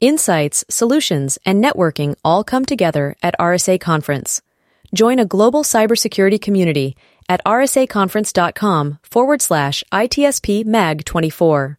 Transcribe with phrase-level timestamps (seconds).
[0.00, 4.42] Insights, solutions, and networking all come together at RSA Conference.
[4.94, 6.98] Join a global cybersecurity community
[7.30, 11.78] at rsaconference.com forward slash ITSP MAG 24.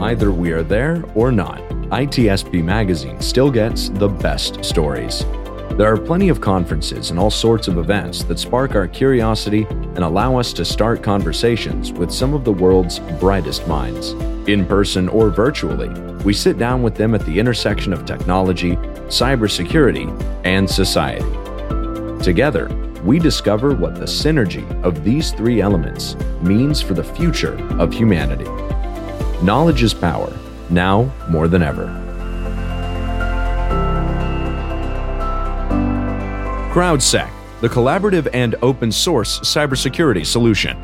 [0.00, 1.58] Either we are there or not,
[1.90, 5.24] ITSP Magazine still gets the best stories.
[5.76, 10.04] There are plenty of conferences and all sorts of events that spark our curiosity and
[10.04, 14.10] allow us to start conversations with some of the world's brightest minds.
[14.48, 15.88] In person or virtually,
[16.22, 18.76] we sit down with them at the intersection of technology,
[19.08, 20.06] cybersecurity,
[20.44, 21.24] and society.
[22.22, 22.68] Together,
[23.02, 28.48] we discover what the synergy of these three elements means for the future of humanity.
[29.44, 30.32] Knowledge is power,
[30.70, 32.03] now more than ever.
[36.74, 40.76] CrowdSec, the collaborative and open source cybersecurity solution.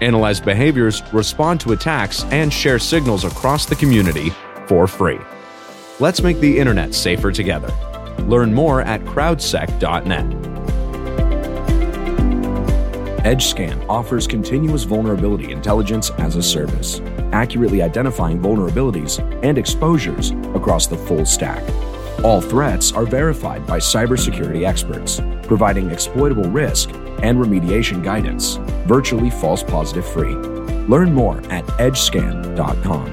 [0.00, 4.30] Analyze behaviors, respond to attacks, and share signals across the community
[4.66, 5.20] for free.
[6.00, 7.72] Let's make the internet safer together.
[8.22, 10.26] Learn more at crowdsec.net.
[13.24, 17.00] EdgeScan offers continuous vulnerability intelligence as a service,
[17.30, 21.62] accurately identifying vulnerabilities and exposures across the full stack.
[22.24, 26.90] All threats are verified by cybersecurity experts, providing exploitable risk
[27.22, 28.56] and remediation guidance,
[28.86, 30.36] virtually false positive free.
[30.86, 33.06] Learn more at edgescan.com.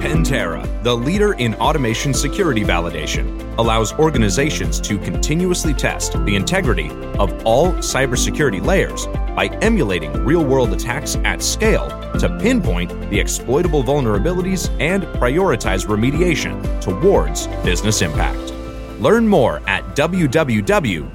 [0.00, 7.32] Pentera, the leader in automation security validation, allows organizations to continuously test the integrity of
[7.46, 14.70] all cybersecurity layers by emulating real world attacks at scale to pinpoint the exploitable vulnerabilities
[14.80, 18.52] and prioritize remediation towards business impact.
[19.00, 21.14] Learn more at www.pentera.io.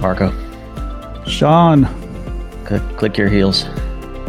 [0.00, 0.32] Marco,
[1.26, 1.88] Sean,
[2.64, 3.66] click, click your heels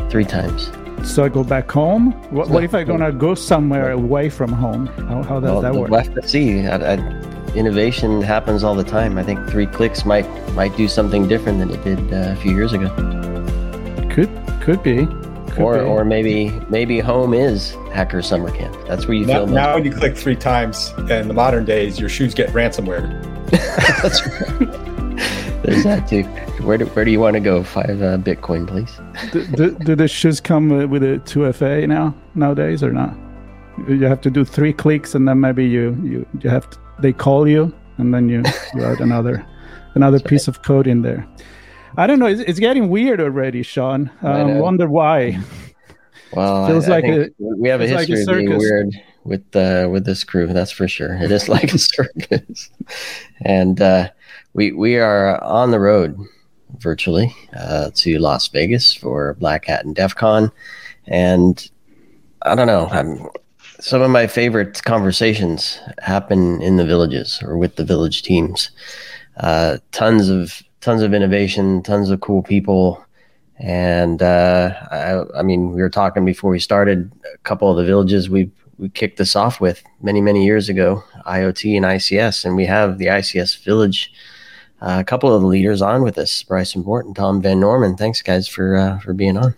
[0.10, 0.72] three times.
[1.06, 2.12] So I go back home.
[2.32, 4.88] What, what if I'm gonna go somewhere away from home?
[4.88, 6.06] How, how does Well, that we'll work?
[6.06, 6.66] have to see.
[6.68, 6.96] I, I,
[7.56, 9.18] innovation happens all the time.
[9.18, 12.52] I think three clicks might might do something different than it did uh, a few
[12.54, 12.90] years ago.
[14.12, 14.30] Could
[14.62, 15.06] could be.
[15.52, 15.80] Could or be.
[15.82, 18.76] or maybe maybe home is hacker summer camp.
[18.88, 21.66] That's where you Now, feel most now when you click three times in the modern
[21.66, 23.10] days, your shoes get ransomware.
[24.02, 25.64] That's right.
[25.64, 26.24] There's that too.
[26.62, 27.64] Where do, where do you want to go?
[27.64, 29.00] Five uh, Bitcoin, please.
[29.32, 33.16] do, do, do the shoes come with a 2FA now nowadays or not?
[33.88, 37.14] You have to do three clicks and then maybe you you, you have to, they
[37.14, 38.44] call you and then you,
[38.76, 39.46] you add another
[39.96, 41.26] another piece of code in there.
[41.98, 42.28] I don't know.
[42.28, 44.12] It's, it's getting weird already, Sean.
[44.22, 45.40] I Um, wonder why.
[46.32, 48.90] Well, Feels I, like a- we have a feels like a history of being weird
[49.24, 50.46] with uh, with this crew.
[50.46, 51.16] That's for sure.
[51.16, 52.70] It is like a circus,
[53.42, 54.10] and uh,
[54.54, 56.16] we we are on the road
[56.78, 60.52] virtually uh, to Las Vegas for Black Hat and DEF CON,
[61.08, 61.70] and
[62.44, 62.88] I don't know.
[62.88, 63.28] I'm,
[63.80, 68.72] some of my favorite conversations happen in the villages or with the village teams.
[69.38, 73.04] Uh, tons of tons of innovation, tons of cool people.
[73.58, 77.12] And uh, I, I mean, we were talking before we started.
[77.34, 81.04] A couple of the villages we we kicked this off with many many years ago,
[81.26, 84.14] IoT and ICS, and we have the ICS village.
[84.82, 87.98] Uh, a couple of the leaders on with us, Bryson Bort and Tom VanNorman.
[87.98, 89.56] Thanks, guys, for uh, for being on.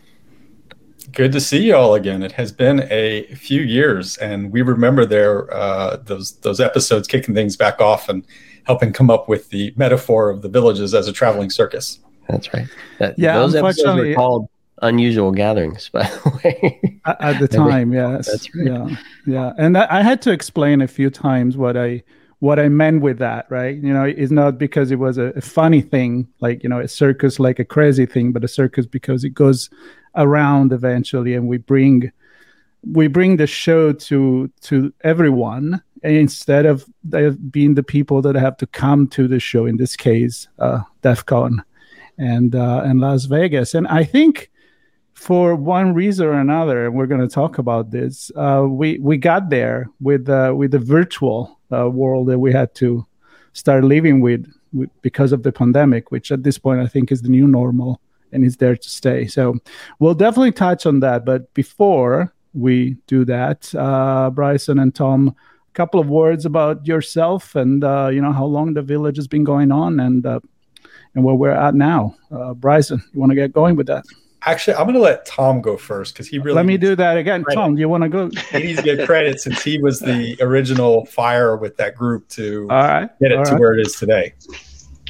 [1.12, 2.24] Good to see you all again.
[2.24, 7.36] It has been a few years, and we remember their uh, those those episodes kicking
[7.36, 8.26] things back off and
[8.64, 12.00] helping come up with the metaphor of the villages as a traveling circus.
[12.28, 12.68] That's right.
[13.00, 14.48] That, Yeah, those episodes were called
[14.82, 17.00] unusual gatherings, by the way.
[17.06, 18.68] at, at the time yes That's right.
[18.68, 18.96] yeah
[19.26, 22.04] yeah and I, I had to explain a few times what i
[22.42, 23.78] what i meant with that right?
[23.78, 26.88] You know it's not because it was a, a funny thing like you know a
[26.88, 29.70] circus like a crazy thing but a circus because it goes
[30.16, 32.12] around eventually and we bring
[32.84, 36.84] we bring the show to to everyone instead of
[37.52, 41.24] being the people that have to come to the show in this case uh def
[41.26, 41.64] con
[42.18, 43.76] and uh and las vegas.
[43.76, 44.51] And i think
[45.22, 48.32] for one reason or another, and we're going to talk about this.
[48.36, 52.74] Uh, we we got there with uh, with the virtual uh, world that we had
[52.74, 53.06] to
[53.54, 57.22] start living with, with because of the pandemic, which at this point I think is
[57.22, 58.02] the new normal
[58.32, 59.28] and is there to stay.
[59.28, 59.60] So
[60.00, 61.24] we'll definitely touch on that.
[61.24, 67.56] But before we do that, uh, Bryson and Tom, a couple of words about yourself
[67.56, 70.40] and uh, you know how long the village has been going on and uh,
[71.14, 72.16] and where we're at now.
[72.56, 74.04] Bryson, you want to get going with that?
[74.44, 76.56] Actually, I'm going to let Tom go first because he really.
[76.56, 77.44] Let me do that again.
[77.44, 77.60] Credit.
[77.60, 78.30] Tom, do you want to go?
[78.52, 82.68] he needs to get credit since he was the original fire with that group to
[82.72, 83.20] All right.
[83.20, 83.60] get it All to right.
[83.60, 84.34] where it is today.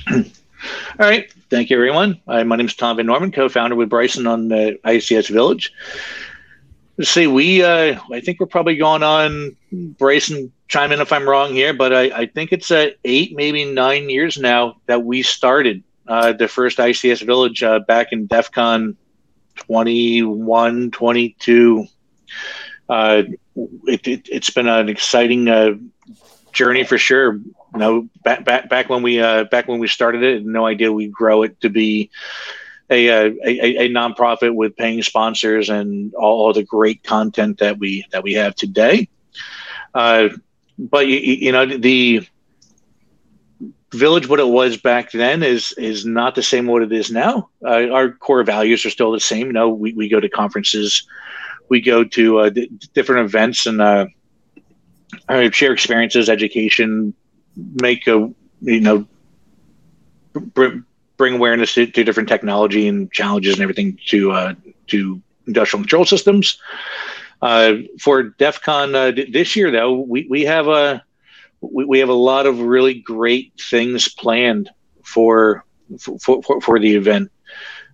[0.09, 0.23] All
[0.99, 1.33] right.
[1.49, 2.19] Thank you, everyone.
[2.27, 5.73] Uh, my name is Tom VanNorman, co-founder with Bryson on the ICS Village.
[6.97, 10.51] Let's see, we uh, I think we're probably going on Bryson.
[10.67, 14.09] Chime in if I'm wrong here, but I, I think it's uh, eight, maybe nine
[14.09, 18.95] years now that we started uh, the first ICS Village uh, back in DEF CON
[19.61, 21.85] 21, 22.
[22.89, 23.23] Uh,
[23.85, 25.71] it, it, has been an exciting uh,
[26.51, 27.39] journey for sure.
[27.73, 31.13] Know, back back back when we uh, back when we started it, no idea we'd
[31.13, 32.09] grow it to be
[32.89, 37.79] a a, a, a nonprofit with paying sponsors and all, all, the great content that
[37.79, 39.07] we that we have today.
[39.93, 40.29] Uh,
[40.77, 42.27] but you, you know the
[43.93, 47.49] village what it was back then is is not the same what it is now.
[47.63, 49.47] Uh, our core values are still the same.
[49.47, 51.07] You know we, we go to conferences.
[51.69, 54.07] We go to uh, d- different events and uh,
[55.51, 57.13] share experiences education
[57.81, 59.05] make a you know
[60.33, 60.79] br-
[61.17, 64.53] bring awareness to, to, different technology and challenges and everything to uh,
[64.87, 66.57] to industrial control systems.
[67.41, 71.03] Uh, for DEF CON uh, d- this year though we, we have a
[71.61, 74.69] we, we have a lot of really great things planned
[75.03, 75.65] for
[75.99, 77.31] for, for, for the event.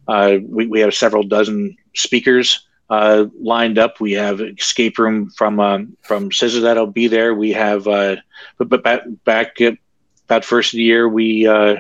[0.08, 4.00] Uh, we, we have several dozen speakers uh, lined up.
[4.00, 7.34] We have escape room from um, from CISA that'll be there.
[7.34, 8.18] We have uh,
[8.58, 9.78] but, but back back at
[10.28, 11.78] that first year we uh,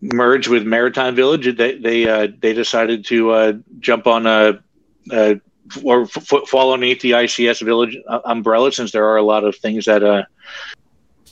[0.00, 1.56] merged with Maritime Village.
[1.56, 4.62] They they uh, they decided to uh, jump on a,
[5.10, 5.40] a
[5.84, 9.84] or f- fall underneath the ICS Village umbrella, since there are a lot of things
[9.86, 10.22] that uh,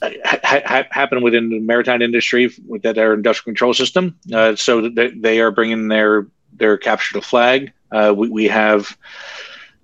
[0.02, 4.16] ha- ha- happen within the maritime industry with that our industrial control system.
[4.32, 7.72] Uh, so they, they are bringing their their capture the flag.
[7.90, 8.96] Uh, we, we have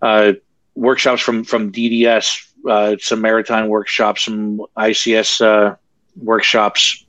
[0.03, 0.33] uh,
[0.75, 5.77] workshops from from DDS, uh, some maritime workshops, some ICS uh,
[6.17, 7.05] workshops.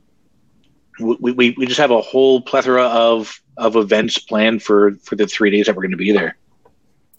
[0.99, 5.27] We, we, we just have a whole plethora of of events planned for for the
[5.27, 6.37] three days that we're going to be there.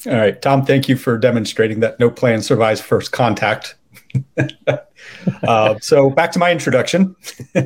[0.06, 3.74] All right, Tom, thank you for demonstrating that no plan survives first contact.
[5.42, 7.16] uh, so back to my introduction.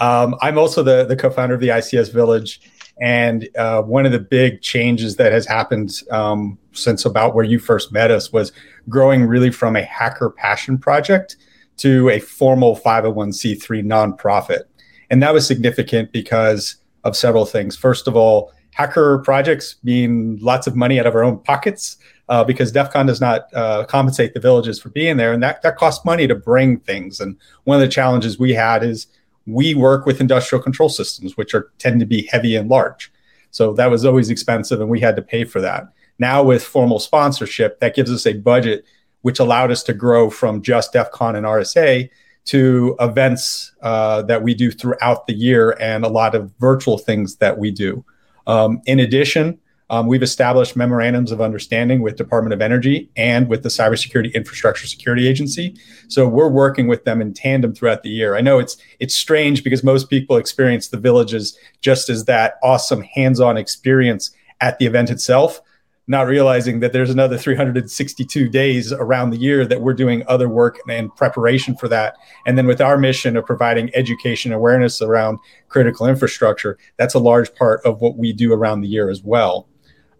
[0.00, 2.60] um, I'm also the, the co-founder of the ICS Village.
[3.00, 7.60] And uh, one of the big changes that has happened um, since about where you
[7.60, 8.52] first met us was
[8.88, 11.36] growing really from a hacker passion project
[11.76, 14.62] to a formal 501c3 nonprofit.
[15.10, 17.76] And that was significant because of several things.
[17.76, 21.96] First of all, hacker projects mean lots of money out of our own pockets
[22.28, 25.32] uh, because DEF CON does not uh, compensate the villages for being there.
[25.32, 27.18] And that, that costs money to bring things.
[27.18, 29.06] And one of the challenges we had is
[29.46, 33.10] we work with industrial control systems, which are tend to be heavy and large.
[33.50, 35.84] So that was always expensive and we had to pay for that.
[36.18, 38.84] Now with formal sponsorship, that gives us a budget
[39.22, 42.10] which allowed us to grow from just DEF CON and RSA
[42.44, 47.36] to events uh, that we do throughout the year and a lot of virtual things
[47.36, 48.04] that we do.
[48.46, 49.58] Um, in addition,
[49.88, 54.86] um, we've established memorandums of understanding with Department of Energy and with the Cybersecurity Infrastructure
[54.86, 55.76] Security Agency.
[56.08, 58.34] So we're working with them in tandem throughout the year.
[58.34, 63.02] I know it's it's strange because most people experience the villages just as that awesome
[63.02, 65.60] hands-on experience at the event itself,
[66.08, 70.78] not realizing that there's another 362 days around the year that we're doing other work
[70.88, 72.16] and preparation for that.
[72.46, 77.52] And then with our mission of providing education awareness around critical infrastructure, that's a large
[77.56, 79.68] part of what we do around the year as well.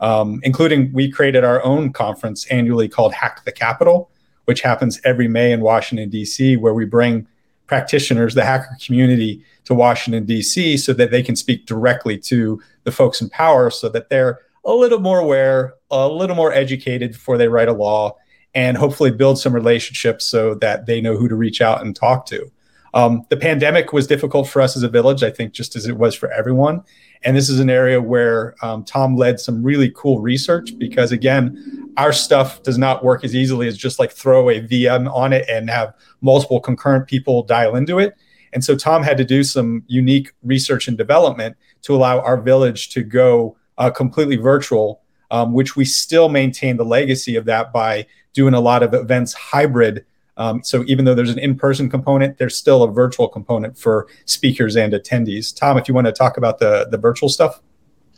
[0.01, 4.11] Um, including we created our own conference annually called Hack the Capitol,
[4.45, 7.27] which happens every May in Washington, D.C., where we bring
[7.67, 12.93] practitioners, the hacker community, to Washington, D.C., so that they can speak directly to the
[12.93, 17.39] folks in power so that they're a little more aware, a little more educated before
[17.39, 18.17] they write a law,
[18.55, 22.27] and hopefully build some relationships so that they know who to reach out and talk
[22.27, 22.51] to.
[22.95, 25.99] Um, the pandemic was difficult for us as a village, I think, just as it
[25.99, 26.83] was for everyone.
[27.23, 31.93] And this is an area where um, Tom led some really cool research because, again,
[31.97, 35.47] our stuff does not work as easily as just like throw a VM on it
[35.49, 38.15] and have multiple concurrent people dial into it.
[38.53, 42.89] And so Tom had to do some unique research and development to allow our village
[42.91, 48.07] to go uh, completely virtual, um, which we still maintain the legacy of that by
[48.33, 50.05] doing a lot of events hybrid.
[50.37, 54.77] Um, so even though there's an in-person component, there's still a virtual component for speakers
[54.77, 55.55] and attendees.
[55.55, 57.61] Tom, if you want to talk about the the virtual stuff.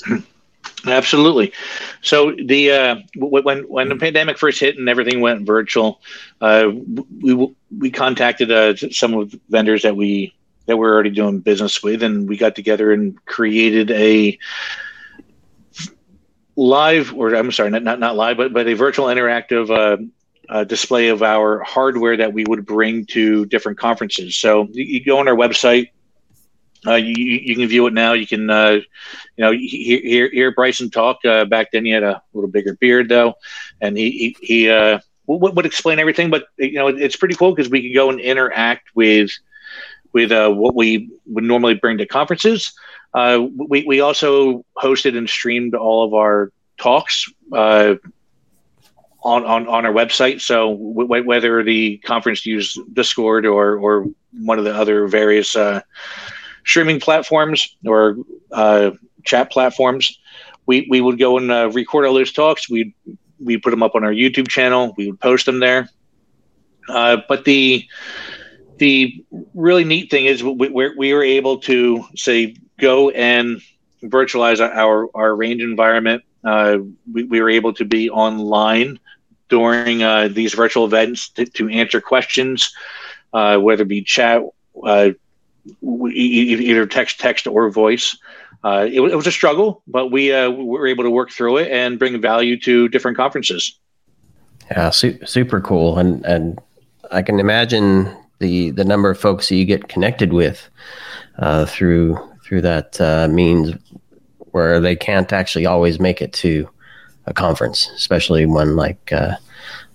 [0.86, 1.52] Absolutely.
[2.02, 6.00] So the uh, when when the pandemic first hit and everything went virtual,
[6.40, 6.70] uh,
[7.20, 10.34] we we contacted uh, some of the vendors that we
[10.66, 14.38] that we're already doing business with, and we got together and created a
[16.58, 20.02] live, or I'm sorry, not not, not live, but but a virtual interactive uh,
[20.48, 24.36] uh, display of our hardware that we would bring to different conferences.
[24.36, 25.90] So you, you go on our website.
[26.86, 28.12] Uh, you, you can view it now.
[28.12, 28.70] You can, uh,
[29.36, 31.24] you know, hear, hear, hear Bryson talk.
[31.24, 33.34] Uh, back then, he had a little bigger beard, though,
[33.80, 36.30] and he he, he uh, would, would explain everything.
[36.30, 39.30] But you know, it's pretty cool because we can go and interact with
[40.12, 42.72] with what we would normally bring to conferences.
[43.14, 47.94] Uh, we we also hosted and streamed all of our talks uh,
[49.22, 50.40] on, on on our website.
[50.40, 55.80] So w- whether the conference used Discord or or one of the other various uh,
[56.64, 58.18] streaming platforms or
[58.52, 58.90] uh,
[59.24, 60.18] chat platforms,
[60.66, 62.68] we we would go and uh, record all those talks.
[62.68, 62.94] We
[63.40, 64.94] we put them up on our YouTube channel.
[64.96, 65.88] We would post them there.
[66.88, 67.86] Uh, but the
[68.78, 69.24] the
[69.54, 73.60] really neat thing is we, we were able to say go and
[74.02, 76.22] virtualize our our range environment.
[76.44, 76.78] Uh,
[77.12, 78.98] we, we, were able to be online
[79.48, 82.72] during uh, these virtual events to, to answer questions,
[83.32, 84.42] uh, whether it be chat,
[84.84, 85.10] uh,
[85.82, 88.16] either text, text or voice.
[88.64, 91.58] Uh, it, it, was a struggle, but we, uh, we were able to work through
[91.58, 93.78] it and bring value to different conferences.
[94.70, 96.58] Yeah, su- super cool, and and
[97.10, 100.68] I can imagine the the number of folks that you get connected with
[101.38, 103.74] uh, through through that uh, means
[104.52, 106.66] where they can't actually always make it to
[107.26, 109.34] a conference, especially one like uh,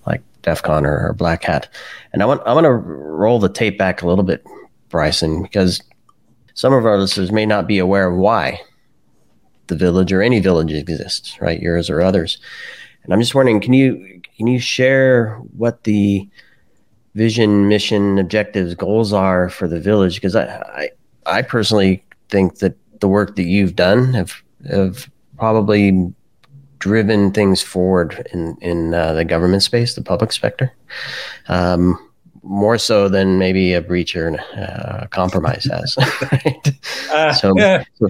[0.05, 1.67] like DEF CON or, or, Black Hat.
[2.11, 4.45] And I want I want to roll the tape back a little bit,
[4.89, 5.81] Bryson, because
[6.53, 8.61] some of our listeners may not be aware of why
[9.65, 11.59] the village or any village exists, right?
[11.59, 12.37] Yours or others.
[13.03, 16.29] And I'm just wondering, can you can you share what the
[17.15, 20.15] vision, mission, objectives, goals are for the village?
[20.15, 20.89] Because I, I,
[21.25, 22.03] I personally
[22.33, 24.33] think that the work that you've done have
[24.69, 26.13] have probably
[26.79, 30.73] driven things forward in in uh, the government space, the public sector,
[31.47, 31.97] um,
[32.43, 35.95] more so than maybe a breach or uh, compromise has.
[36.31, 36.79] right?
[37.11, 37.83] uh, so, yeah.
[37.95, 38.07] so,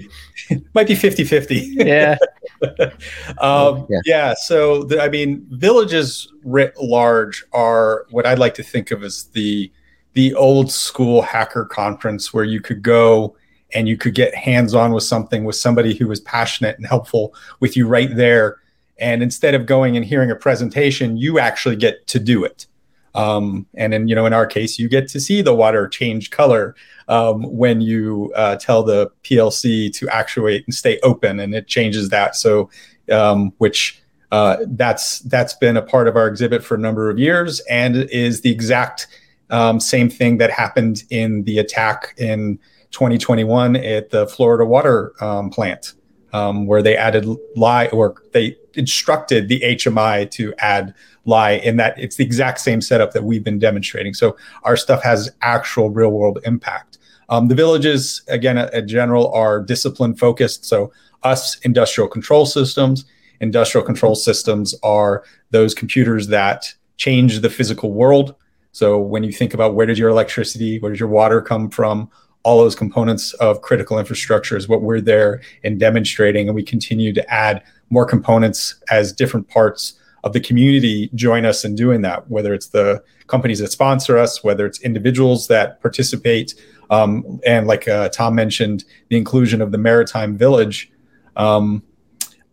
[0.74, 1.86] might be 50-50.
[1.86, 2.18] yeah.
[3.38, 4.00] um, yeah.
[4.04, 4.34] yeah.
[4.36, 9.24] So the, I mean, villages writ large are what I'd like to think of as
[9.32, 9.70] the
[10.14, 13.36] the old school hacker conference where you could go
[13.74, 17.34] and you could get hands on with something with somebody who was passionate and helpful
[17.60, 18.58] with you right there
[18.98, 22.66] and instead of going and hearing a presentation, you actually get to do it.
[23.14, 26.30] Um, and then, you know, in our case, you get to see the water change
[26.30, 26.74] color
[27.08, 32.08] um, when you uh, tell the PLC to actuate and stay open, and it changes
[32.08, 32.34] that.
[32.34, 32.70] So,
[33.12, 34.02] um, which
[34.32, 37.96] uh, that's that's been a part of our exhibit for a number of years, and
[37.96, 39.06] is the exact
[39.50, 42.58] um, same thing that happened in the attack in
[42.94, 45.94] 2021 at the Florida water um, plant
[46.32, 51.98] um, where they added lye or they instructed the HMI to add lye in that
[51.98, 54.14] it's the exact same setup that we've been demonstrating.
[54.14, 56.98] So our stuff has actual real world impact.
[57.28, 60.64] Um, the villages, again, in general, are discipline focused.
[60.64, 63.04] So us industrial control systems,
[63.40, 68.34] industrial control systems are those computers that change the physical world.
[68.72, 72.10] So when you think about where does your electricity, where does your water come from,
[72.44, 76.46] all those components of critical infrastructure is what we're there in demonstrating.
[76.46, 81.64] And we continue to add more components as different parts of the community join us
[81.64, 86.54] in doing that, whether it's the companies that sponsor us, whether it's individuals that participate.
[86.90, 90.90] Um, and like uh, Tom mentioned, the inclusion of the Maritime Village.
[91.36, 91.82] Um,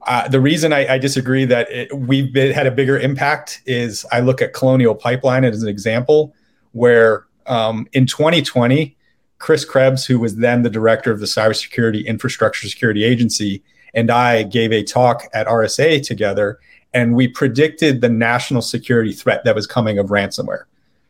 [0.07, 4.05] uh, the reason I, I disagree that it, we've been, had a bigger impact is
[4.11, 6.33] I look at Colonial Pipeline as an example
[6.71, 8.97] where um, in 2020,
[9.41, 14.43] Chris Krebs, who was then the director of the Cybersecurity Infrastructure Security Agency, and I
[14.43, 16.59] gave a talk at RSA together,
[16.93, 20.65] and we predicted the national security threat that was coming of ransomware.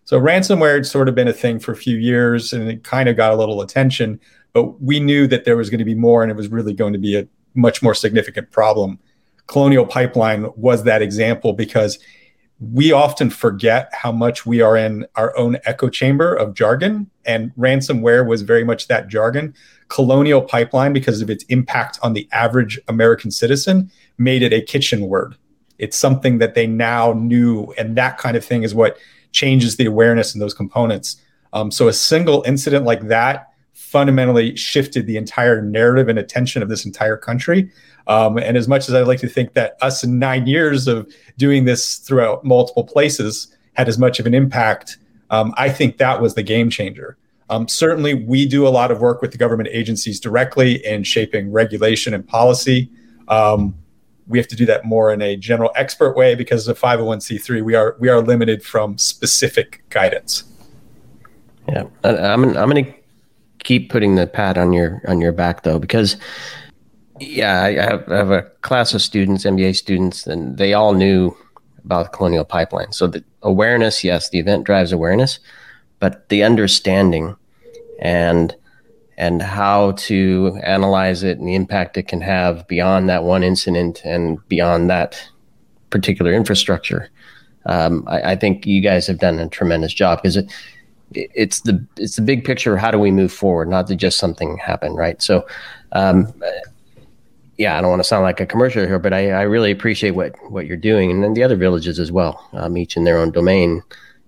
[0.05, 3.09] So, ransomware had sort of been a thing for a few years, and it kind
[3.09, 4.17] of got a little attention,
[4.53, 6.93] but we knew that there was going to be more, and it was really going
[6.93, 8.97] to be a much more significant problem.
[9.47, 12.00] Colonial Pipeline was that example because
[12.62, 17.51] we often forget how much we are in our own echo chamber of jargon, and
[17.56, 19.56] ransomware was very much that jargon.
[19.88, 25.08] Colonial pipeline, because of its impact on the average American citizen, made it a kitchen
[25.08, 25.36] word.
[25.80, 28.96] It's something that they now knew, and that kind of thing is what
[29.32, 31.20] changes the awareness in those components.
[31.53, 36.70] Um, so, a single incident like that fundamentally shifted the entire narrative and attention of
[36.70, 37.72] this entire country.
[38.12, 41.10] Um, and as much as I'd like to think that us in nine years of
[41.38, 44.98] doing this throughout multiple places had as much of an impact,
[45.30, 47.15] um, I think that was the game changer.
[47.50, 51.53] Um, certainly, we do a lot of work with the government agencies directly in shaping
[51.53, 52.89] regulation and policy.
[53.30, 53.75] Um,
[54.27, 57.63] we have to do that more in a general expert way because as a 501c3
[57.63, 60.44] we are we are limited from specific guidance
[61.68, 62.94] yeah i'm, I'm going to
[63.60, 66.15] keep putting the pat on your on your back though because
[67.22, 71.36] yeah I have, I have a class of students mba students and they all knew
[71.86, 75.40] about the colonial pipeline so the awareness yes the event drives awareness
[76.00, 77.36] but the understanding
[78.00, 78.56] and
[79.18, 84.01] and how to analyze it and the impact it can have beyond that one incident
[84.04, 85.22] and beyond that
[85.92, 87.10] particular infrastructure.
[87.68, 90.51] Um, I, I, think you guys have done a tremendous job because it,
[91.13, 92.75] it's the it's the big picture.
[92.78, 93.70] How do we move forward?
[93.70, 95.22] Not to just something happen, right?
[95.22, 95.46] So,
[95.92, 96.34] um,
[97.62, 100.12] yeah, I don't want to sound like a commercial here, but I, I, really appreciate
[100.12, 103.20] what what you're doing, and then the other villages as well, um, each in their
[103.20, 103.84] own domain,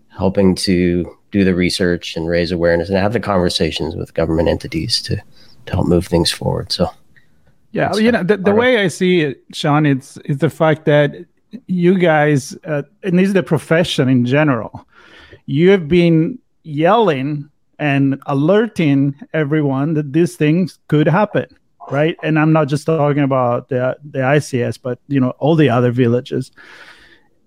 [0.09, 5.01] helping to do the research and raise awareness and have the conversations with government entities
[5.01, 5.15] to
[5.65, 6.71] to help move things forward.
[6.71, 6.91] So,
[7.71, 11.15] yeah, you know, the, the way I see it, Sean, it's it's the fact that
[11.65, 14.87] you guys, uh, and this is the profession in general,
[15.47, 17.49] you have been yelling
[17.79, 21.47] and alerting everyone that these things could happen
[21.91, 25.69] right and i'm not just talking about the the ics but you know all the
[25.69, 26.51] other villages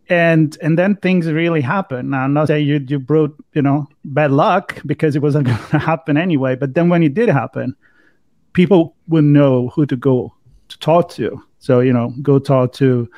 [0.09, 2.11] and and then things really happen.
[2.11, 5.59] Now, I'm not saying you you brought you know bad luck because it wasn't going
[5.71, 6.55] to happen anyway.
[6.55, 7.75] But then when it did happen,
[8.53, 10.33] people would know who to go
[10.69, 11.43] to talk to.
[11.59, 13.11] So you know, go talk to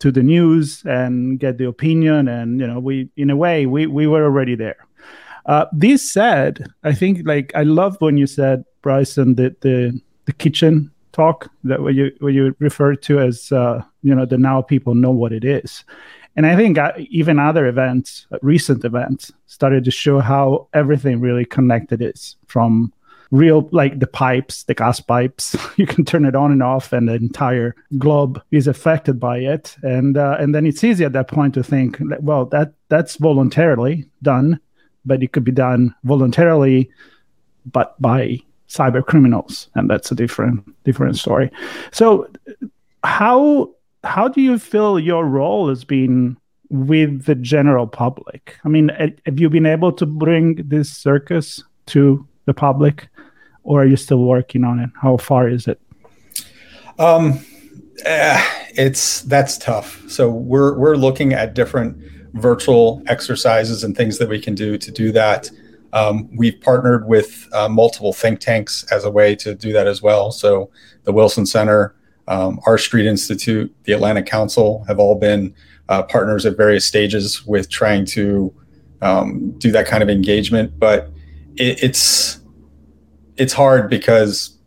[0.00, 2.28] to the news and get the opinion.
[2.28, 4.86] And you know, we in a way we we were already there.
[5.46, 10.32] Uh, this said, I think like I love when you said Bryson that the the
[10.32, 14.60] kitchen talk that what you what you referred to as uh, you know the now
[14.60, 15.84] people know what it is
[16.36, 21.20] and I think uh, even other events, uh, recent events, started to show how everything
[21.20, 22.92] really connected is from
[23.30, 25.56] real like the pipes, the gas pipes.
[25.76, 29.76] you can turn it on and off, and the entire globe is affected by it.
[29.82, 34.08] And uh, and then it's easy at that point to think, well, that that's voluntarily
[34.22, 34.58] done,
[35.04, 36.90] but it could be done voluntarily,
[37.70, 41.50] but by cyber criminals, and that's a different different story.
[41.92, 42.28] So
[43.02, 43.70] how
[44.02, 46.36] how do you feel your role has been
[46.70, 48.58] with the general public?
[48.64, 48.90] I mean,
[49.26, 53.08] have you been able to bring this circus to the public,
[53.62, 54.90] or are you still working on it?
[55.00, 55.80] How far is it?
[56.98, 57.44] Um,
[58.06, 58.42] uh,
[58.76, 60.02] it's that's tough.
[60.08, 61.96] So we're we're looking at different
[62.34, 65.50] virtual exercises and things that we can do to do that.
[65.94, 70.02] Um, we've partnered with uh, multiple think tanks as a way to do that as
[70.02, 70.32] well.
[70.32, 70.70] So
[71.04, 71.94] the Wilson Center,
[72.26, 75.54] um, R Street Institute, the Atlantic Council have all been
[75.88, 78.52] uh, partners at various stages with trying to
[79.02, 80.78] um, do that kind of engagement.
[80.78, 81.10] But
[81.56, 82.40] it, it's
[83.36, 84.58] it's hard because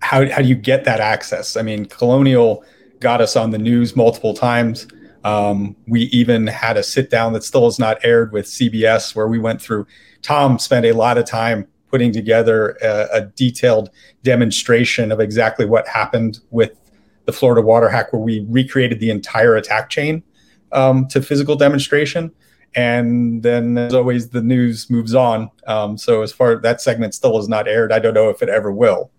[0.00, 1.56] how how do you get that access?
[1.56, 2.62] I mean, Colonial
[3.00, 4.86] got us on the news multiple times.
[5.26, 9.26] Um, we even had a sit down that still is not aired with CBS where
[9.26, 9.84] we went through.
[10.22, 13.90] Tom spent a lot of time putting together a, a, detailed
[14.22, 16.78] demonstration of exactly what happened with
[17.24, 20.22] the Florida water hack, where we recreated the entire attack chain
[20.70, 22.30] um, to physical demonstration.
[22.76, 25.50] And then, as always, the news moves on.
[25.66, 28.48] Um, so, as far that segment still is not aired, I don't know if it
[28.48, 29.10] ever will.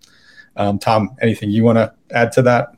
[0.55, 2.76] Um, Tom, anything you want to add to that?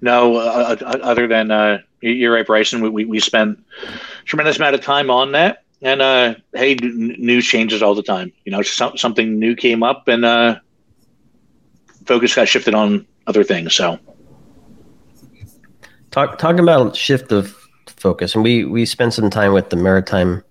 [0.00, 2.80] No, uh, uh, other than uh, you're right, Bryson.
[2.80, 3.62] We, we, we spent
[4.24, 8.32] tremendous amount of time on that and uh, hey, news changes all the time.
[8.44, 10.56] You know, some, something new came up, and uh,
[12.06, 13.74] focus got shifted on other things.
[13.74, 13.98] So,
[16.10, 20.44] Talk, talking about shift of focus, and we we spent some time with the Maritime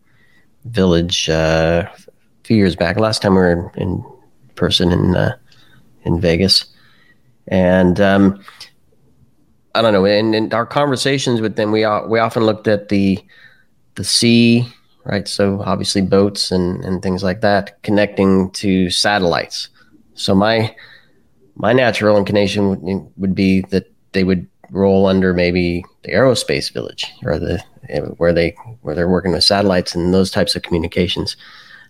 [0.65, 2.99] Village uh, a few years back.
[2.99, 4.03] Last time we were in
[4.55, 5.35] person in uh,
[6.03, 6.65] in Vegas,
[7.47, 8.43] and um,
[9.75, 10.05] I don't know.
[10.05, 13.19] In, in our conversations with them, we we often looked at the
[13.95, 14.67] the sea
[15.09, 15.27] right?
[15.27, 19.69] So obviously boats and, and things like that connecting to satellites.
[20.13, 20.75] So my
[21.55, 27.11] my natural inclination would, would be that they would roll under maybe the aerospace village
[27.23, 27.61] or the
[28.17, 31.35] where they where they're working with satellites and those types of communications.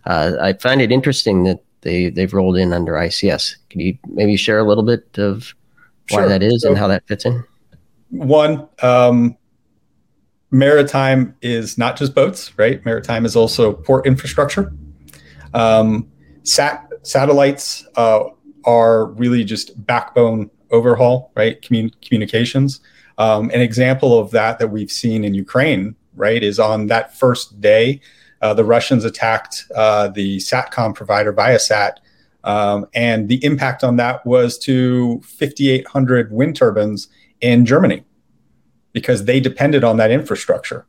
[0.06, 3.56] Uh, I find it interesting that they they've rolled in under ICS.
[3.70, 5.54] Could you maybe share a little bit of
[6.10, 6.30] why sure.
[6.30, 7.44] that is so, and how that fits in?
[8.10, 9.38] One, um,
[10.52, 12.84] maritime is not just boats, right?
[12.86, 14.74] Maritime is also port infrastructure.
[15.54, 16.10] Um,
[16.44, 18.24] sat satellites uh,
[18.66, 21.62] are really just backbone overhaul, right?
[21.62, 22.82] Commun- communications.
[23.18, 27.60] Um, an example of that that we've seen in Ukraine, right, is on that first
[27.60, 28.02] day,
[28.42, 31.98] uh, the Russians attacked uh, the SATCOM provider Viasat
[32.46, 37.10] Um, and the impact on that was to 5,800 wind turbines
[37.42, 38.04] in Germany
[38.94, 40.86] because they depended on that infrastructure.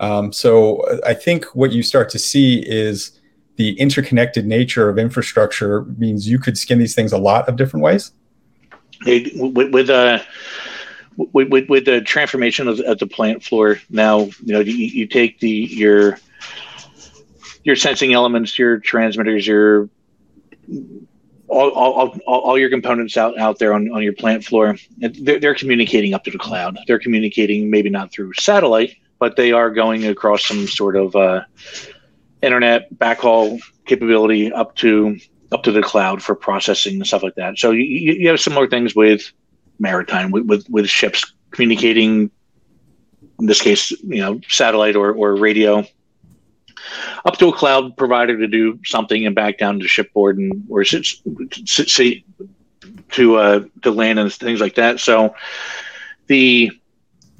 [0.00, 3.20] Um, so uh, I think what you start to see is
[3.56, 7.84] the interconnected nature of infrastructure means you could skin these things a lot of different
[7.84, 8.12] ways.
[9.06, 10.20] It, with, with uh,
[11.16, 15.38] with, with, with, the transformation of, the plant floor now, you know, you, you take
[15.38, 16.18] the your
[17.62, 19.88] your sensing elements, your transmitters, your
[21.48, 25.38] all, all, all, all, your components out, out there on, on your plant floor, they're,
[25.38, 26.78] they're communicating up to the cloud.
[26.86, 31.42] They're communicating maybe not through satellite, but they are going across some sort of uh,
[32.42, 35.18] internet backhaul capability up to
[35.52, 37.58] up to the cloud for processing and stuff like that.
[37.58, 39.32] So you, you have similar things with
[39.78, 42.30] maritime, with, with, with ships communicating,
[43.38, 45.86] in this case, you know, satellite or, or radio
[47.24, 50.84] up to a cloud provider to do something and back down to shipboard and or
[50.84, 52.24] sea
[53.12, 55.00] to uh, to land and things like that.
[55.00, 55.34] So
[56.26, 56.70] the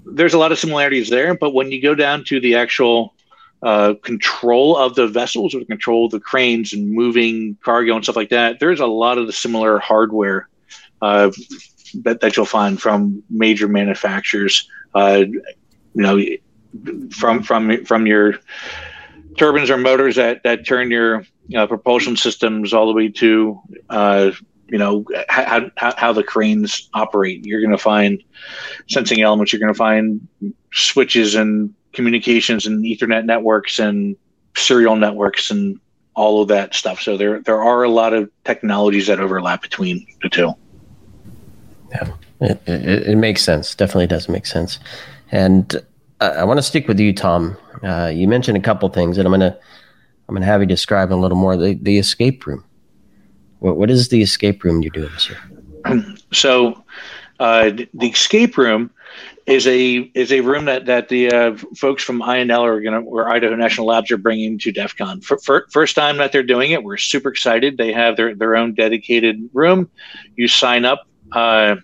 [0.06, 3.14] there's a lot of similarities there, but when you go down to the actual
[3.62, 8.16] uh, control of the vessels or control of the cranes and moving cargo and stuff
[8.16, 10.48] like that, there's a lot of the similar hardware
[11.00, 11.30] uh,
[12.02, 14.68] that, that you'll find from major manufacturers.
[14.94, 16.20] Uh, you know,
[17.10, 18.34] from from from your
[19.36, 24.30] turbines or motors that that turn your propulsion systems all the way to uh,
[24.68, 27.44] you know how, how, how the cranes operate.
[27.44, 28.22] You're going to find
[28.88, 29.52] sensing elements.
[29.52, 30.26] You're going to find
[30.72, 34.16] switches and communications and Ethernet networks and
[34.56, 35.78] serial networks and
[36.14, 37.00] all of that stuff.
[37.00, 40.52] So there there are a lot of technologies that overlap between the two.
[41.90, 43.74] Yeah, it, it, it makes sense.
[43.74, 44.78] Definitely does make sense.
[45.30, 45.80] And
[46.20, 47.56] I want to stick with you, Tom.
[47.82, 49.58] Uh, you mentioned a couple things, and I'm gonna
[50.28, 52.64] I'm gonna have you describe a little more the, the escape room.
[53.58, 55.38] What what is the escape room you're doing year?
[56.32, 56.82] So,
[57.40, 58.90] uh, the escape room
[59.46, 63.28] is a is a room that that the uh, folks from INL are gonna or
[63.28, 65.20] Idaho National Labs are bringing to DEF CON.
[65.20, 67.76] For, for, first time that they're doing it, we're super excited.
[67.76, 69.90] They have their their own dedicated room.
[70.36, 71.06] You sign up.
[71.32, 71.76] Uh,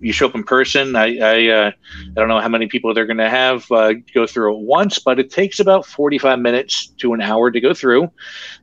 [0.00, 0.96] you show up in person.
[0.96, 4.26] I I, uh, I don't know how many people they're going to have uh, go
[4.26, 7.74] through it once, but it takes about forty five minutes to an hour to go
[7.74, 8.10] through,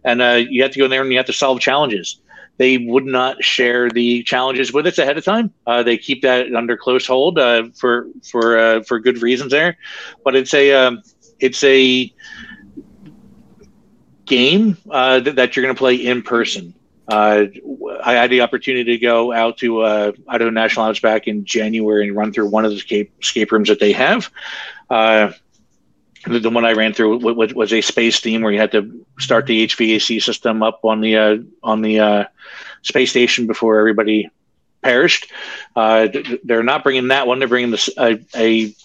[0.04, 2.20] and uh, you have to go in there and you have to solve challenges.
[2.58, 5.54] They would not share the challenges with us ahead of time.
[5.68, 9.78] Uh, they keep that under close hold uh, for for uh, for good reasons there,
[10.24, 11.02] but it's a um,
[11.40, 12.12] it's a
[14.26, 16.77] game that you're going to play in person.
[17.08, 17.46] Uh,
[18.04, 22.08] I had the opportunity to go out to uh, Idaho National Labs back in January
[22.08, 24.30] and run through one of the escape, escape rooms that they have.
[24.90, 25.32] Uh,
[26.26, 29.06] the, the, one I ran through was, was, a space theme where you had to
[29.20, 32.26] start the HVAC system up on the uh, on the uh,
[32.82, 34.30] space station before everybody
[34.82, 35.32] perished.
[35.76, 36.08] Uh,
[36.44, 38.76] they're not bringing that one; they're bringing this a, a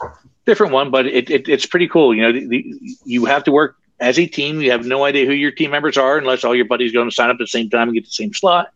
[0.47, 2.15] different one, but it, it, it's pretty cool.
[2.15, 5.25] You know, the, the, you have to work as a team, you have no idea
[5.27, 7.47] who your team members are unless all your buddies go and sign up at the
[7.47, 8.73] same time and get the same slot.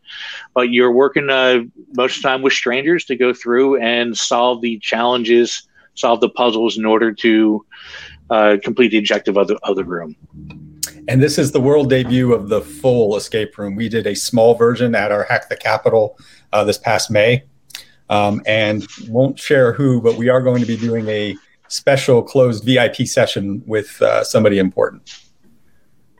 [0.55, 4.63] But you're working uh, most of the time with strangers to go through and solve
[4.63, 7.67] the challenges, solve the puzzles in order to
[8.31, 10.15] uh, complete the objective of the, of the room.
[11.09, 13.75] And this is the world debut of the full escape room.
[13.75, 16.19] We did a small version at our Hack the Capitol
[16.53, 17.45] uh, this past May.
[18.09, 21.37] Um, and won't share who, but we are going to be doing a
[21.69, 25.27] special closed VIP session with uh, somebody important.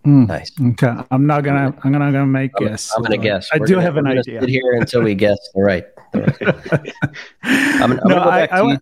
[0.07, 0.53] Mm, nice.
[0.61, 1.77] Okay, I'm not gonna.
[1.83, 2.93] I'm not gonna make I'm, guess.
[2.97, 3.49] I'm gonna guess.
[3.53, 4.41] I we're do gonna, have an idea.
[4.41, 5.39] Sit here until we guess.
[5.55, 5.85] All right.
[6.15, 6.43] All right.
[7.43, 8.79] I'm, I'm no, I, I, I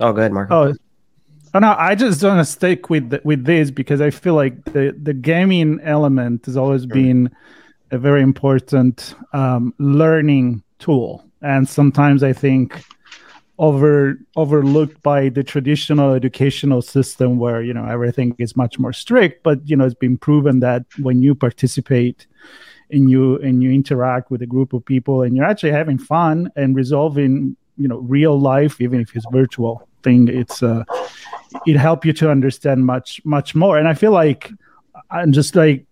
[0.00, 0.50] oh, go ahead, Mark.
[0.50, 0.74] Oh,
[1.54, 4.62] oh no, I just want to stick with the, with this because I feel like
[4.66, 6.88] the the gaming element has always sure.
[6.88, 7.30] been
[7.90, 12.84] a very important um, learning tool, and sometimes I think
[13.60, 19.42] over overlooked by the traditional educational system where you know everything is much more strict
[19.42, 22.26] but you know it's been proven that when you participate
[22.90, 26.50] and you and you interact with a group of people and you're actually having fun
[26.56, 30.82] and resolving you know real life even if it's virtual thing it's uh
[31.66, 33.76] it help you to understand much much more.
[33.76, 34.50] And i feel like
[35.10, 35.84] i'm just like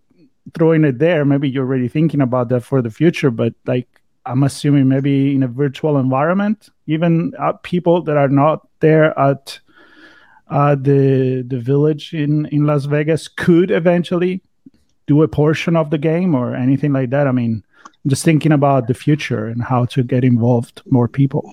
[0.54, 1.26] throwing it there.
[1.26, 3.88] Maybe you're already thinking about that for the future but like
[4.28, 9.58] I'm assuming maybe in a virtual environment, even uh, people that are not there at
[10.48, 14.42] uh, the the village in in Las Vegas could eventually
[15.06, 17.26] do a portion of the game or anything like that.
[17.26, 17.64] I mean,
[18.04, 21.50] I'm just thinking about the future and how to get involved more people.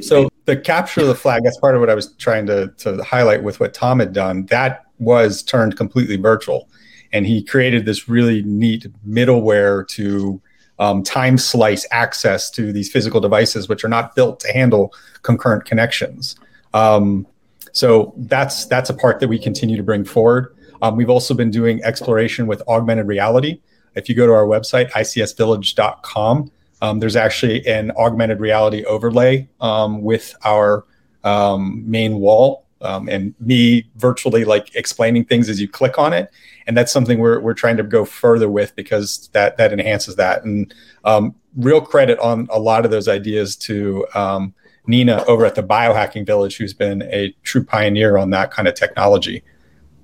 [0.00, 3.02] So the capture of the flag, that's part of what I was trying to, to
[3.02, 4.46] highlight with what Tom had done.
[4.46, 6.68] That was turned completely virtual.
[7.12, 10.40] And he created this really neat middleware to
[10.78, 15.64] um, time slice access to these physical devices, which are not built to handle concurrent
[15.64, 16.36] connections.
[16.74, 17.26] Um,
[17.72, 20.54] so that's that's a part that we continue to bring forward.
[20.82, 23.60] Um, we've also been doing exploration with augmented reality.
[23.94, 26.50] If you go to our website, icsvillage.com,
[26.82, 30.84] um, there's actually an augmented reality overlay um, with our
[31.24, 36.30] um, main wall um, and me virtually like explaining things as you click on it.
[36.66, 40.44] And that's something we're, we're trying to go further with because that, that enhances that.
[40.44, 44.54] And um, real credit on a lot of those ideas to um,
[44.86, 48.74] Nina over at the Biohacking Village, who's been a true pioneer on that kind of
[48.74, 49.42] technology.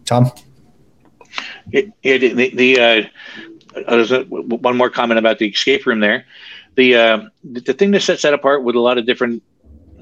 [0.04, 0.30] Tom?
[1.70, 3.02] It, it, the, the uh,
[3.86, 6.26] a, one more comment about the escape room there.
[6.74, 9.42] The uh, the thing that sets that apart with a lot of different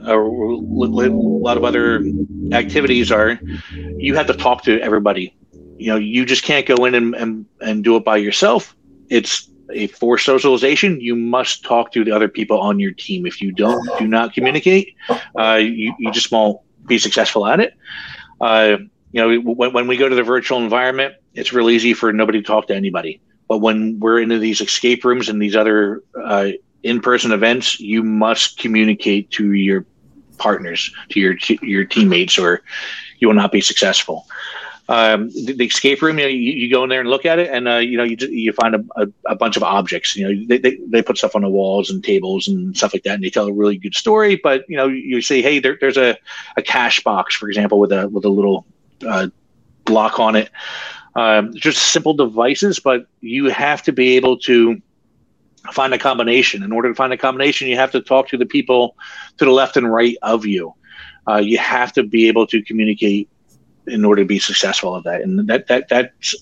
[0.07, 2.05] a lot of other
[2.53, 3.39] activities are
[3.97, 5.35] you have to talk to everybody.
[5.79, 8.77] You know you just can't go in and, and, and do it by yourself.
[9.09, 13.27] It's a for socialization you must talk to the other people on your team.
[13.27, 14.95] If you don't do not communicate
[15.39, 17.75] uh, you, you just won't be successful at it.
[18.41, 18.79] Uh,
[19.13, 22.41] you know when, when we go to the virtual environment it's real easy for nobody
[22.41, 23.21] to talk to anybody.
[23.49, 26.51] But when we're into these escape rooms and these other uh,
[26.83, 29.87] in-person events, you must communicate to your
[30.41, 32.63] partners, to your your teammates, or
[33.19, 34.27] you will not be successful.
[34.89, 37.39] Um, the, the, escape room, you, know, you, you, go in there and look at
[37.39, 40.17] it, and uh, you know you you find a, a, a, bunch of objects.
[40.17, 43.05] You know they, they, they put stuff on the walls and tables and stuff like
[43.05, 44.35] that, and they tell a really good story.
[44.35, 46.19] But you know you say, hey, there, there's a,
[46.57, 48.67] a cash box, for example, with a with a little
[49.07, 49.29] uh,
[49.85, 50.51] block on it.
[51.15, 54.83] Um, just simple devices, but you have to be able to
[55.73, 56.63] find a combination.
[56.63, 58.97] In order to find a combination, you have to talk to the people
[59.39, 60.75] to the left and right of you.
[61.29, 63.29] Uh, you have to be able to communicate
[63.87, 65.23] in order to be successful at that.
[65.23, 66.35] And that that that's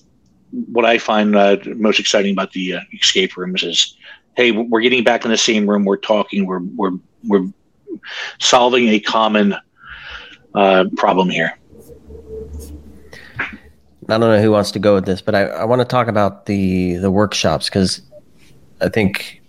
[0.71, 3.95] what I find uh, most exciting about the uh, escape rooms is,
[4.35, 5.85] hey, we're getting back in the same room.
[5.85, 6.45] We're talking.
[6.45, 7.47] We're we're we're
[8.39, 9.55] solving a common
[10.55, 11.57] uh, problem here.
[14.11, 16.07] I don't know who wants to go with this, but I, I want to talk
[16.07, 18.01] about the the workshops because
[18.81, 19.41] I think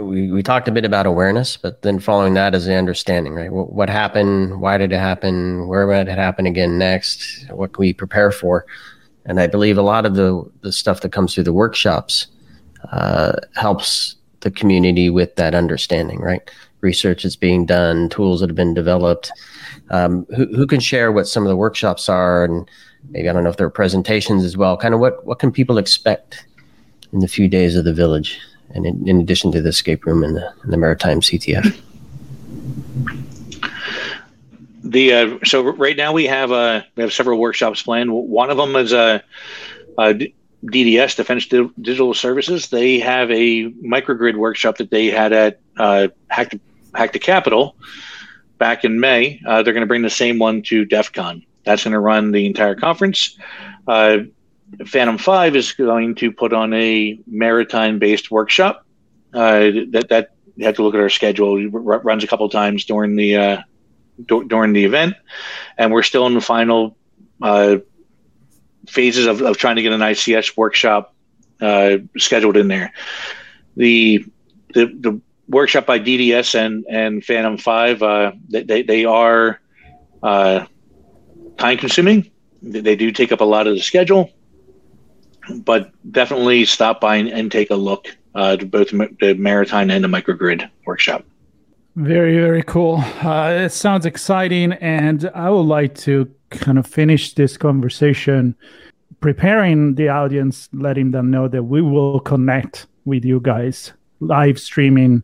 [0.00, 3.52] we, we talked a bit about awareness, but then following that is the understanding, right?
[3.52, 4.60] What, what happened?
[4.60, 5.66] Why did it happen?
[5.68, 7.46] Where might it happen again next?
[7.50, 8.66] What can we prepare for?
[9.24, 12.28] And I believe a lot of the, the stuff that comes through the workshops
[12.92, 16.48] uh, helps the community with that understanding, right?
[16.80, 19.32] Research is being done, tools that have been developed.
[19.90, 22.68] Um, who, who can share what some of the workshops are and
[23.10, 24.76] maybe I don't know if there are presentations as well.
[24.76, 26.46] Kind of what, what can people expect
[27.12, 28.38] in the few days of the village?
[28.76, 31.74] And in, in addition to the escape room and the, and the maritime CTF.
[34.84, 38.12] The uh, so right now we have uh, we have several workshops planned.
[38.12, 39.22] One of them is a,
[39.98, 40.32] a
[40.64, 42.68] DDS Defense Digital Services.
[42.68, 46.60] They have a microgrid workshop that they had at uh, Hack to,
[46.94, 47.76] Hack the Capitol
[48.58, 49.40] back in May.
[49.46, 51.44] Uh, they're going to bring the same one to DEF CON.
[51.64, 53.38] That's going to run the entire conference.
[54.74, 58.84] Fathom5 is going to put on a maritime-based workshop.
[59.32, 61.58] Uh, that that you have to look at our schedule.
[61.58, 63.62] It runs a couple times during the uh,
[64.26, 65.14] during the event,
[65.76, 66.96] and we're still in the final
[67.42, 67.76] uh,
[68.88, 71.14] phases of, of trying to get an ICS workshop
[71.60, 72.92] uh, scheduled in there.
[73.76, 74.24] The
[74.74, 79.60] the the workshop by DDS and and Fathom5 uh, they they are
[80.22, 80.66] uh,
[81.58, 82.30] time consuming.
[82.62, 84.32] They do take up a lot of the schedule
[85.64, 90.04] but definitely stop by and, and take a look uh, to both the maritime and
[90.04, 91.24] the microgrid workshop.
[91.96, 92.98] Very, very cool.
[93.22, 94.72] Uh, it sounds exciting.
[94.74, 98.54] And I would like to kind of finish this conversation
[99.20, 105.22] preparing the audience, letting them know that we will connect with you guys live streaming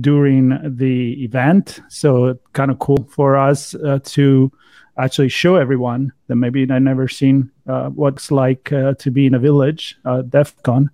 [0.00, 1.80] during the event.
[1.88, 4.52] So, kind of cool for us uh, to
[4.98, 9.34] actually show everyone that maybe they never seen uh, what's like uh, to be in
[9.34, 10.90] a village, uh, DEF CON.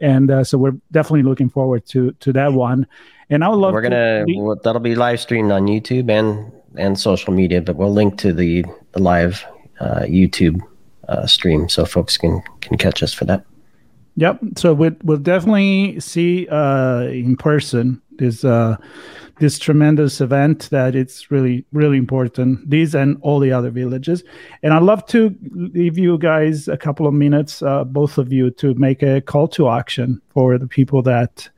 [0.00, 2.86] And uh, so we're definitely looking forward to to that one.
[3.30, 6.98] And I would love we're gonna be- that'll be live streamed on YouTube and and
[6.98, 9.44] social media, but we'll link to the, the live
[9.80, 10.60] uh, YouTube
[11.08, 13.44] uh, stream so folks can can catch us for that.
[14.16, 14.40] Yep.
[14.56, 18.76] So we'll, we'll definitely see uh, in person this uh,
[19.38, 24.22] this tremendous event that it's really really important these and all the other villages
[24.62, 28.50] and i'd love to leave you guys a couple of minutes uh, both of you
[28.50, 31.48] to make a call to action for the people that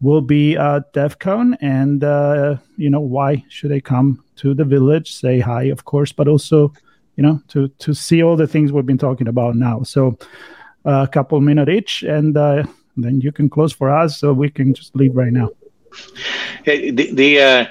[0.00, 4.64] will be at DEF CON and uh, you know why should they come to the
[4.64, 6.72] village say hi of course but also
[7.16, 10.18] you know to to see all the things we've been talking about now so
[10.84, 12.64] uh, a couple minutes each and uh,
[12.96, 15.50] then you can close for us, so we can just leave right now.
[16.64, 17.66] The, the uh,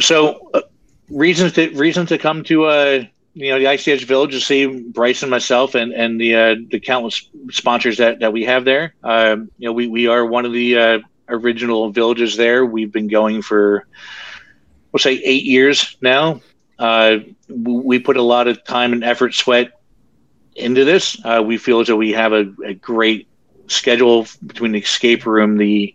[0.00, 0.62] so uh,
[1.10, 5.22] reasons to reasons to come to uh, you know the ICS Village to see Bryce
[5.22, 8.94] and myself, and and the uh, the countless sponsors that that we have there.
[9.02, 10.98] Um, you know, we we are one of the uh,
[11.28, 12.64] original villages there.
[12.64, 13.86] We've been going for
[14.92, 16.40] we'll say eight years now.
[16.78, 19.80] Uh, we put a lot of time and effort, sweat
[20.54, 21.16] into this.
[21.24, 23.26] Uh, we feel as though we have a, a, great
[23.66, 25.94] schedule between the escape room, the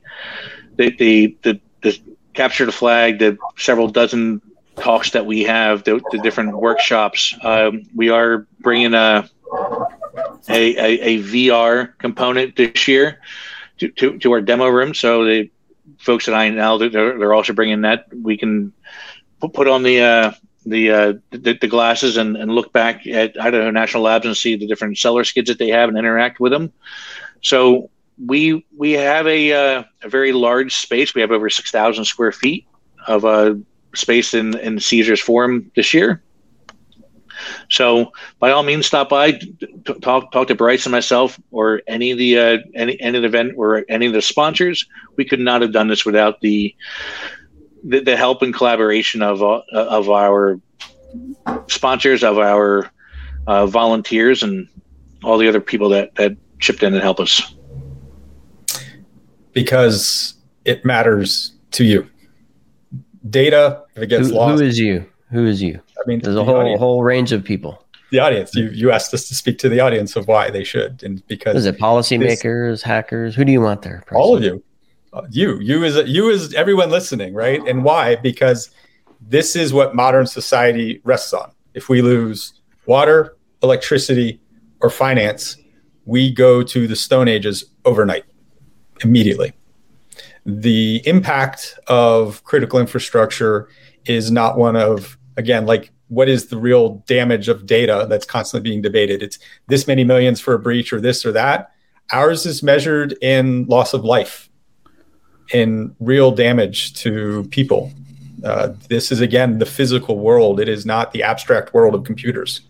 [0.75, 1.99] the the, the, the
[2.33, 4.41] capture the flag, the several dozen
[4.75, 7.35] talks that we have, the, the different workshops.
[7.43, 9.29] Um, we are bringing a,
[10.49, 13.19] a, a, a VR component this year
[13.77, 14.93] to, to, to, our demo room.
[14.93, 15.51] So the
[15.99, 18.05] folks at INL, they're, they're also bringing that.
[18.13, 18.73] We can
[19.39, 20.31] put on the uh,
[20.65, 24.55] the, uh, the, the glasses and, and look back at Idaho National Labs and see
[24.55, 26.71] the different seller skids that they have and interact with them.
[27.41, 31.15] So we we have a uh, a very large space.
[31.15, 32.67] We have over six thousand square feet
[33.07, 33.55] of uh,
[33.95, 36.21] space in in Caesar's Forum this year.
[37.69, 39.67] So by all means, stop by, t-
[40.01, 43.27] talk talk to Bryce and myself, or any of the uh, any any of the
[43.27, 44.85] event or any of the sponsors.
[45.17, 46.75] We could not have done this without the
[47.83, 50.59] the, the help and collaboration of uh, of our
[51.67, 52.91] sponsors, of our
[53.47, 54.67] uh, volunteers, and
[55.23, 57.55] all the other people that that chipped in and helped us.
[59.53, 60.35] Because
[60.65, 62.07] it matters to you.
[63.29, 64.59] Data, if it gets who, lost.
[64.59, 65.05] Who is you?
[65.31, 65.79] Who is you?
[65.97, 66.79] I mean, there's a whole audience.
[66.79, 67.83] whole range of people.
[68.11, 68.53] The audience.
[68.53, 71.55] You you asked us to speak to the audience of why they should, and because
[71.55, 73.33] is it policymakers, hackers?
[73.33, 74.03] Who do you want there?
[74.05, 74.23] Personally?
[74.23, 74.63] All of you,
[75.13, 77.65] uh, you, you is you is everyone listening, right?
[77.67, 78.17] And why?
[78.17, 78.69] Because
[79.19, 81.51] this is what modern society rests on.
[81.73, 82.53] If we lose
[82.85, 84.39] water, electricity,
[84.81, 85.57] or finance,
[86.05, 88.25] we go to the Stone Ages overnight,
[89.03, 89.53] immediately.
[90.45, 93.69] The impact of critical infrastructure
[94.05, 98.69] is not one of again like what is the real damage of data that's constantly
[98.69, 99.23] being debated?
[99.23, 101.71] It's this many millions for a breach or this or that.
[102.11, 104.49] Ours is measured in loss of life
[105.53, 107.91] in real damage to people.
[108.43, 110.59] Uh, this is again the physical world.
[110.59, 112.61] It is not the abstract world of computers.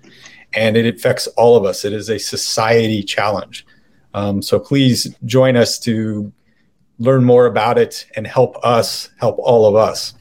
[0.54, 1.84] And it affects all of us.
[1.84, 3.66] It is a society challenge
[4.14, 6.32] um, so please join us to
[7.00, 10.14] learn more about it and help us help all of us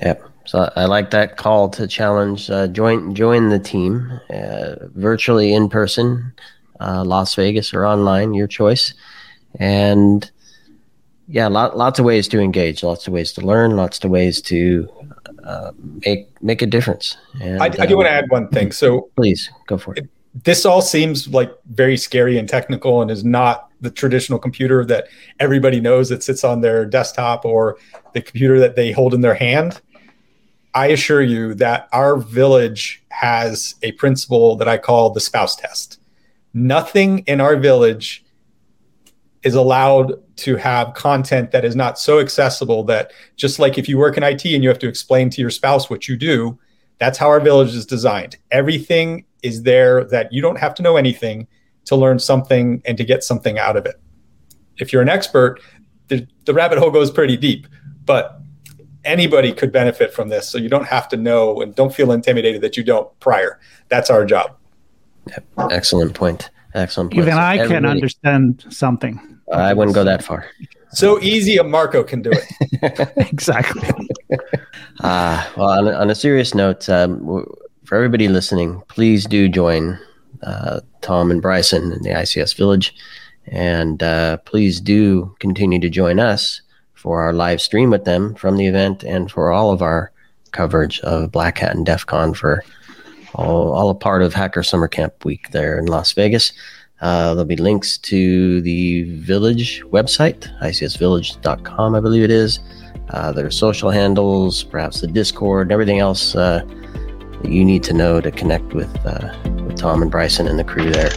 [0.00, 0.22] Yep.
[0.46, 2.50] So I like that call to challenge.
[2.50, 6.32] Uh, join join the team, uh, virtually in person,
[6.80, 8.92] uh, Las Vegas or online, your choice.
[9.58, 10.30] And
[11.28, 14.42] yeah, lot, lots of ways to engage, lots of ways to learn, lots of ways
[14.42, 14.86] to
[15.44, 15.72] uh,
[16.04, 17.16] make make a difference.
[17.40, 18.72] And, I, I do want to add one thing.
[18.72, 20.06] So please go for it.
[20.42, 25.06] This all seems like very scary and technical, and is not the traditional computer that
[25.38, 27.78] everybody knows that sits on their desktop or
[28.14, 29.80] the computer that they hold in their hand.
[30.74, 36.00] I assure you that our village has a principle that I call the spouse test.
[36.52, 38.24] Nothing in our village
[39.44, 43.98] is allowed to have content that is not so accessible that just like if you
[43.98, 46.58] work in IT and you have to explain to your spouse what you do,
[46.98, 48.36] that's how our village is designed.
[48.50, 51.46] Everything is there that you don't have to know anything
[51.84, 54.00] to learn something and to get something out of it.
[54.78, 55.60] If you're an expert,
[56.08, 57.68] the, the rabbit hole goes pretty deep,
[58.06, 58.40] but
[59.04, 60.48] anybody could benefit from this.
[60.48, 63.60] So you don't have to know and don't feel intimidated that you don't prior.
[63.88, 64.56] That's our job.
[65.28, 65.44] Yep.
[65.70, 66.50] Excellent point.
[66.74, 67.22] Excellent point.
[67.22, 69.20] Even so I can understand something.
[69.52, 70.46] I wouldn't go that far.
[70.90, 73.10] So easy, a Marco can do it.
[73.32, 73.82] exactly.
[75.00, 77.44] uh, well, on, on, a serious note, um,
[77.94, 79.96] for everybody listening, please do join
[80.42, 82.92] uh, Tom and Bryson in the ICS Village.
[83.46, 86.60] And uh, please do continue to join us
[86.94, 90.10] for our live stream with them from the event and for all of our
[90.50, 92.64] coverage of Black Hat and DEF CON for
[93.36, 96.52] all, all a part of Hacker Summer Camp Week there in Las Vegas.
[97.00, 102.58] Uh, there'll be links to the Village website, icsvillage.com, I believe it is.
[103.10, 106.64] Uh, their social handles, perhaps the Discord, and everything else uh,
[107.48, 109.34] you need to know to connect with, uh,
[109.64, 111.10] with Tom and Bryson and the crew there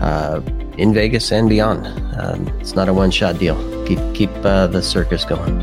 [0.00, 0.40] uh,
[0.78, 1.86] in Vegas and beyond.
[2.18, 3.56] Um, it's not a one shot deal.
[3.86, 5.60] Keep keep uh, the circus going.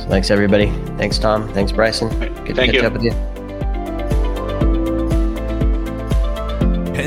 [0.00, 0.70] So thanks everybody.
[0.96, 1.52] Thanks Tom.
[1.52, 2.08] Thanks Bryson.
[2.44, 2.82] Good Thank to catch you.
[2.82, 3.39] up with you.